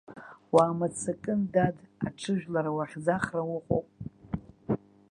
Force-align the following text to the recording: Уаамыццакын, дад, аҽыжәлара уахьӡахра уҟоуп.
Уаамыццакын, 0.53 1.39
дад, 1.53 1.77
аҽыжәлара 2.07 2.71
уахьӡахра 2.75 3.41
уҟоуп. 3.55 3.87